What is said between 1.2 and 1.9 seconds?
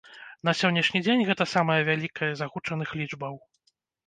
гэта самая